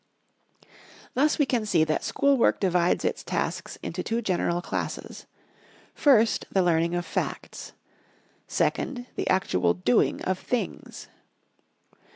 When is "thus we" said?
1.13-1.45